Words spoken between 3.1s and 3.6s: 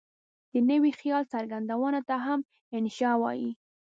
وايي.